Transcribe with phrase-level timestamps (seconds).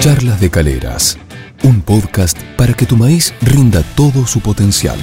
[0.00, 1.18] Charlas de Caleras,
[1.64, 4.96] un podcast para que tu maíz rinda todo su potencial.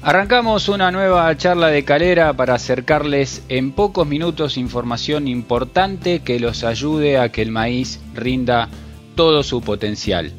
[0.00, 6.64] Arrancamos una nueva charla de calera para acercarles en pocos minutos información importante que los
[6.64, 8.70] ayude a que el maíz rinda
[9.14, 10.32] todo su potencial.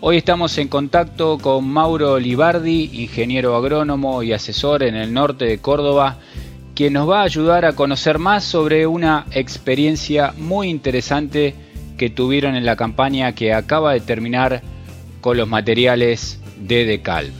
[0.00, 5.58] Hoy estamos en contacto con Mauro Libardi, ingeniero agrónomo y asesor en el norte de
[5.58, 6.16] Córdoba,
[6.74, 12.56] quien nos va a ayudar a conocer más sobre una experiencia muy interesante que tuvieron
[12.56, 14.62] en la campaña que acaba de terminar
[15.20, 17.32] con los materiales de Decalb.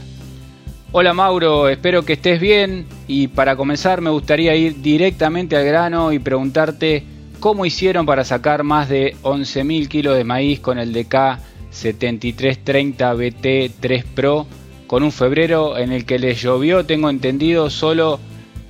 [0.91, 6.13] Hola Mauro, espero que estés bien y para comenzar me gustaría ir directamente al grano
[6.13, 7.03] y preguntarte
[7.39, 14.03] cómo hicieron para sacar más de 11.000 kilos de maíz con el DK 7330 BT3
[14.15, 14.47] Pro
[14.87, 18.19] con un febrero en el que les llovió, tengo entendido, solo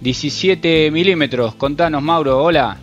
[0.02, 1.55] 17 milímetros.
[1.55, 2.77] Contanos Mauro, hola.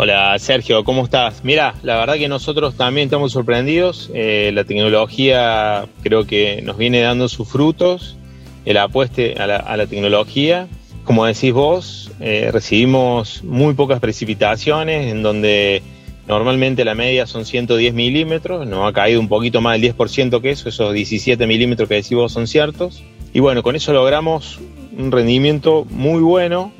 [0.00, 1.42] Hola Sergio, ¿cómo estás?
[1.42, 4.12] Mira, la verdad que nosotros también estamos sorprendidos.
[4.14, 8.16] Eh, la tecnología creo que nos viene dando sus frutos
[8.64, 10.68] el apueste a la, tecnología.
[11.02, 15.82] Como decís vos, eh, recibimos muy pocas precipitaciones, en donde
[16.28, 20.50] normalmente la media son 110 milímetros, nos ha caído un poquito más del 10% que
[20.50, 23.02] eso, esos 17 milímetros que decís vos son ciertos.
[23.32, 24.60] Y bueno, con eso logramos
[24.96, 26.72] un rendimiento muy bueno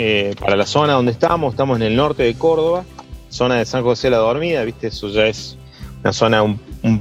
[0.00, 2.84] eh, para la zona donde estamos, estamos en el norte de Córdoba,
[3.30, 5.58] zona de San José la Dormida, viste, eso ya es
[6.02, 6.58] una zona un,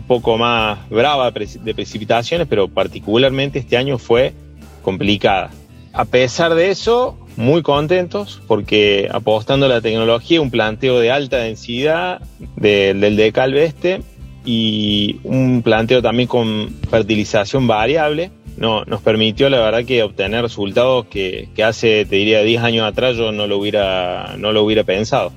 [0.08, 4.34] poco más brava de precipitaciones, pero particularmente este año fue
[4.81, 5.52] complicada.
[5.94, 11.38] A pesar de eso, muy contentos porque apostando a la tecnología, un planteo de alta
[11.38, 12.22] densidad
[12.56, 14.02] del decal este
[14.44, 21.05] y un planteo también con fertilización variable, no, nos permitió la verdad que obtener resultados
[21.05, 25.31] que, hace, te diría, 10 años atrás yo no lo hubiera, no lo hubiera pensado.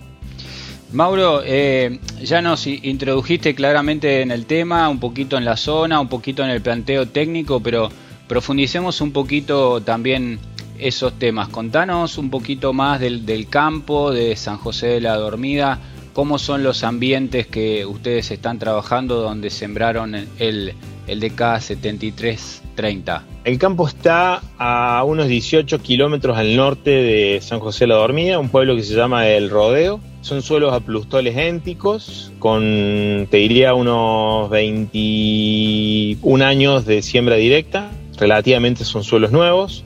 [0.93, 6.09] Mauro, eh, ya nos introdujiste claramente en el tema, un poquito en la zona, un
[6.09, 7.91] poquito en el planteo técnico, pero
[8.27, 10.41] profundicemos un poquito también
[10.81, 11.49] esos temas.
[11.49, 15.79] Contanos un poquito más del, campo de San José de la Dormida,
[16.13, 20.75] cómo son los ambientes que ustedes están trabajando donde sembraron el,
[21.11, 23.25] el DK 7330.
[23.45, 28.49] El campo está a unos 18 kilómetros al norte de San José la Dormida, un
[28.49, 36.45] pueblo que se llama El Rodeo son suelos aplustoles énticos, con, te diría, unos 21
[36.45, 37.91] años de siembra directa.
[38.19, 39.83] Relativamente son suelos nuevos,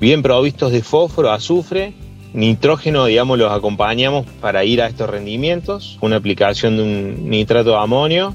[0.00, 1.94] bien provistos de fósforo, azufre,
[2.32, 5.98] nitrógeno, digamos, los acompañamos para ir a estos rendimientos.
[6.00, 8.34] Una aplicación de un nitrato de amonio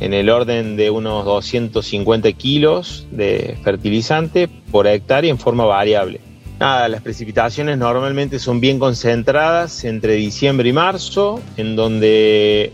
[0.00, 6.20] en el orden de unos 250 kilos de fertilizante por hectárea en forma variable.
[6.60, 12.72] Nada, las precipitaciones normalmente son bien concentradas entre diciembre y marzo, en donde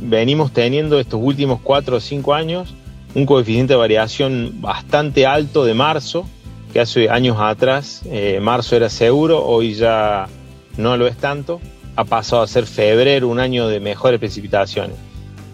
[0.00, 2.74] venimos teniendo estos últimos cuatro o cinco años
[3.14, 6.26] un coeficiente de variación bastante alto de marzo,
[6.72, 10.28] que hace años atrás eh, marzo era seguro, hoy ya
[10.76, 11.60] no lo es tanto,
[11.96, 14.96] ha pasado a ser febrero, un año de mejores precipitaciones.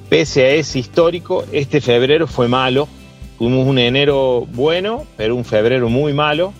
[0.08, 2.88] Pese a ese histórico, este febrero fue malo,
[3.38, 6.52] tuvimos un enero bueno, pero un febrero muy malo,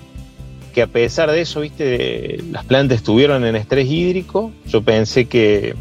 [0.77, 4.53] que a pesar de eso, viste, las plantas estuvieron en estrés hídrico.
[4.67, 5.75] Yo pensé que,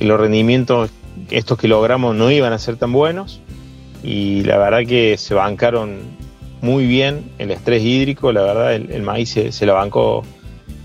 [0.00, 0.90] los rendimientos,
[1.30, 3.40] estos que logramos, no iban a ser tan buenos.
[4.02, 5.98] Y la verdad que se bancaron
[6.60, 8.32] muy bien el estrés hídrico.
[8.32, 10.24] La verdad, el, maíz se, se, la bancó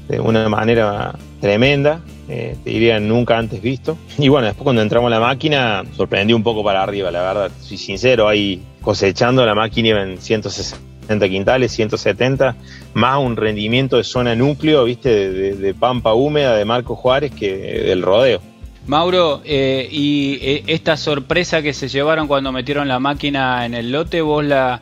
[0.07, 2.01] de una manera tremenda.
[2.29, 3.97] Eh, te diría nunca antes visto.
[4.17, 7.51] Y bueno, después cuando entramos a la máquina, sorprendió un poco para arriba, la verdad.
[7.59, 12.55] Soy sincero, ahí cosechando la máquina en 160 quintales, 170,
[12.93, 18.01] más un rendimiento de zona núcleo, viste, de, pampa húmeda de Marco Juárez que del
[18.01, 18.39] rodeo.
[18.87, 23.91] Mauro, eh, y eh, esta sorpresa que se llevaron cuando metieron la máquina en el
[23.91, 24.81] lote, vos la...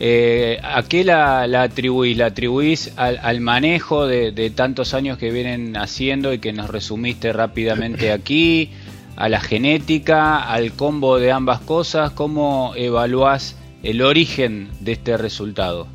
[0.00, 2.16] Eh, ¿A qué la, atribuís?
[2.16, 7.32] ¿La atribuís al, manejo de, de, tantos años que vienen haciendo y que nos resumiste
[7.32, 8.70] rápidamente aquí?
[9.16, 10.42] ¿A la genética?
[10.42, 12.10] ¿Al combo de ambas cosas?
[12.10, 15.86] ¿Cómo evaluás el origen de este resultado?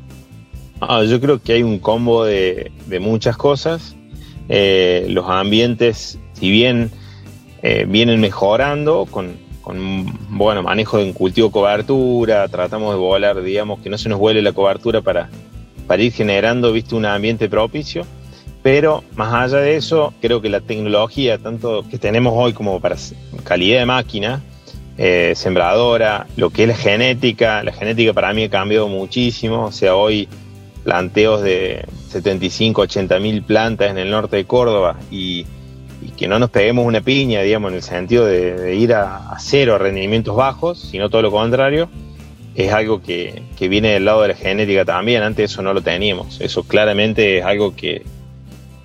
[0.80, 3.94] Ah, yo creo que hay un combo de, muchas cosas.
[4.48, 6.90] Eh, los ambientes, si bien
[7.62, 13.98] eh, vienen mejorando con, bueno, manejo de cultivo cobertura, tratamos de volar, digamos, que no
[13.98, 15.28] se nos vuele la cobertura para,
[15.86, 18.04] para ir generando, viste, un ambiente propicio.
[18.62, 22.96] Pero más allá de eso, creo que la tecnología, tanto que tenemos hoy como para
[23.44, 24.42] calidad de máquina,
[24.98, 27.62] eh, sembradora, lo que es la genética.
[27.62, 29.64] La genética para mí ha cambiado muchísimo.
[29.64, 30.28] O sea, hoy
[30.84, 35.46] planteos de 75, 80 mil plantas en el norte de Córdoba y
[36.16, 40.34] que no nos peguemos una piña, digamos, en el sentido de, ir a, cero rendimientos
[40.34, 41.88] bajos, sino todo lo contrario,
[42.54, 45.22] es algo que, viene del lado de la genética también.
[45.22, 46.40] Antes eso no lo teníamos.
[46.40, 48.04] Eso claramente es algo que,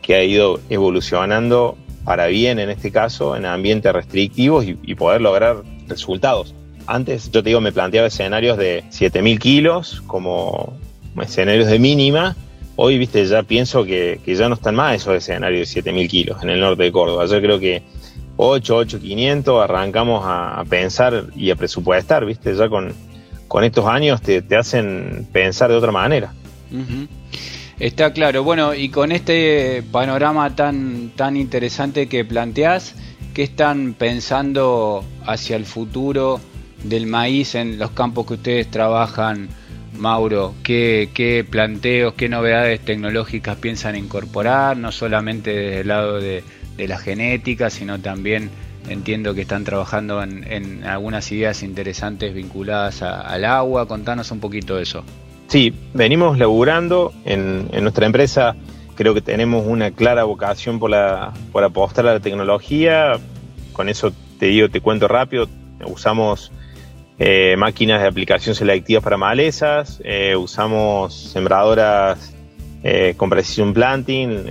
[0.09, 6.53] ha ido evolucionando para bien en este caso, en ambientes restrictivos y, poder lograr resultados.
[6.87, 10.77] Antes, yo te digo, me planteaba escenarios de 7000 kilos como
[11.19, 12.35] escenarios de mínima
[12.77, 16.49] Hoy, viste, ya pienso que, ya no están más esos escenarios de 7000 kilos en
[16.49, 17.25] el norte de Córdoba.
[17.25, 17.83] Yo creo que
[18.35, 22.93] 8, 8, 500 arrancamos a, pensar y a presupuestar, viste, ya con,
[23.47, 26.33] con estos años te, hacen pensar de otra manera.
[27.79, 28.43] Está claro.
[28.43, 32.95] Bueno, y con este panorama tan, tan interesante que planteás,
[33.33, 36.41] ¿qué están pensando hacia el futuro
[36.83, 39.47] del maíz en los campos que ustedes trabajan?
[39.97, 46.43] Mauro, ¿qué, planteos, qué novedades tecnológicas piensan incorporar, no solamente desde el lado de,
[46.77, 48.49] la genética, sino también
[48.89, 53.87] entiendo que están trabajando en, algunas ideas interesantes vinculadas al agua.
[53.87, 55.03] Contanos un poquito de eso.
[55.47, 58.55] Sí, venimos laburando en, nuestra empresa.
[58.95, 60.91] Creo que tenemos una clara vocación por,
[61.51, 63.13] por apostar a la tecnología.
[63.73, 65.47] Con eso te digo, te cuento rápido.
[65.85, 66.51] Usamos
[67.17, 72.33] eh, máquinas de aplicación selectiva para malezas, eh, usamos sembradoras
[72.83, 74.49] eh, con precision planting,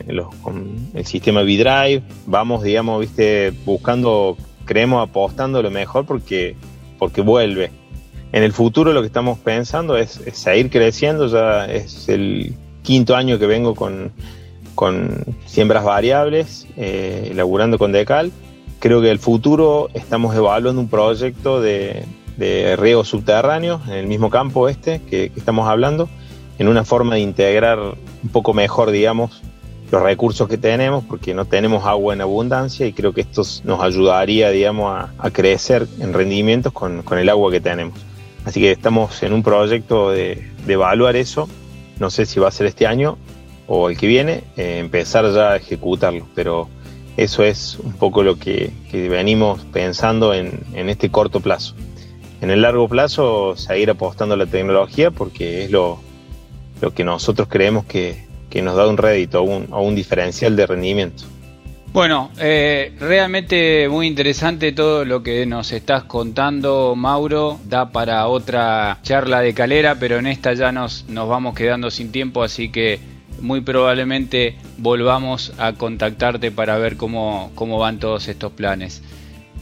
[0.95, 6.57] el sistema V-Drive, vamos, digamos, viste, buscando, creemos, apostando lo mejor porque,
[6.99, 7.71] porque vuelve.
[8.33, 13.39] En el futuro lo que estamos pensando es, seguir creciendo, ya es el quinto año
[13.39, 14.11] que vengo con,
[14.75, 18.33] con siembras variables, elaborando con Decal.
[18.81, 22.05] Creo que el futuro estamos evaluando un proyecto de,
[22.37, 26.09] de riego subterráneo en el mismo campo este que, estamos hablando,
[26.59, 29.43] en una forma de integrar un poco mejor, digamos,
[29.91, 33.81] los recursos que tenemos, porque no tenemos agua en abundancia y creo que esto nos
[33.81, 37.99] ayudaría, digamos, a, crecer en rendimientos con, el agua que tenemos.
[38.45, 41.49] Así que estamos en un proyecto de, evaluar eso,
[42.01, 43.19] no sé si va a ser este año
[43.67, 46.69] o el que viene, eh, empezar ya a ejecutarlo, pero
[47.17, 51.75] eso es un poco lo que, venimos pensando en este corto plazo
[52.45, 55.99] en el largo plazo seguir apostando a la tecnología porque es lo,
[56.95, 58.23] que nosotros creemos que,
[58.63, 61.25] nos da un rédito o un, diferencial de rendimiento.
[61.93, 67.59] Bueno, eh, realmente muy interesante todo lo que nos estás contando, Mauro.
[67.65, 72.43] Da para otra charla de calera, pero en esta ya nos, vamos quedando sin tiempo,
[72.43, 73.01] así que
[73.41, 79.03] muy probablemente volvamos a contactarte para ver cómo van todos estos planes.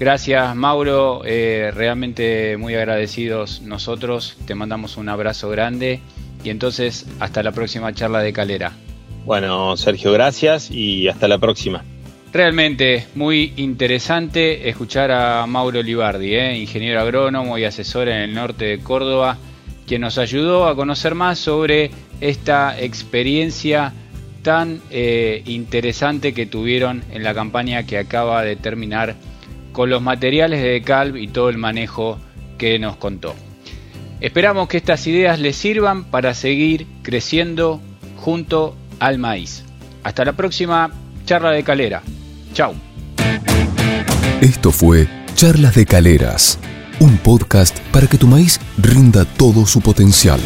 [0.02, 6.00] Gracias Mauro, eh, realmente muy agradecidos nosotros, te mandamos un abrazo grande
[6.42, 8.72] y entonces hasta la próxima charla de Calera.
[9.24, 11.84] Bueno, Sergio, gracias y hasta la próxima.
[12.32, 18.64] Realmente muy interesante escuchar a Mauro Libardi, eh, ingeniero agrónomo y asesor en el norte
[18.64, 19.38] de Córdoba,
[19.86, 23.92] quien nos ayudó a conocer más sobre esta experiencia
[24.42, 29.14] tan eh, interesante que tuvieron en la campaña que acaba de terminar
[29.72, 32.18] con los materiales de Calv y todo el manejo
[32.58, 33.34] que nos contó.
[34.20, 37.80] Esperamos que estas ideas les sirvan para seguir creciendo
[38.16, 39.64] junto al maíz.
[40.04, 40.90] Hasta la próxima
[41.24, 42.02] charla de calera.
[42.52, 42.74] Chao.
[44.40, 46.58] Esto fue Charlas de Caleras,
[47.00, 50.40] un podcast para que tu maíz rinda todo su potencial.